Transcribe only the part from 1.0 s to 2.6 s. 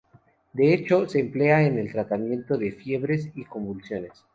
se emplea en el tratamiento